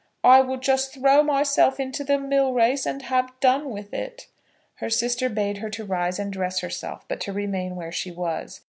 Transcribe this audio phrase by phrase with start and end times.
[0.23, 4.25] I will just throw myself into the mill race and have done with it."
[4.77, 8.59] Her sister bade her to rise and dress herself, but to remain where she was.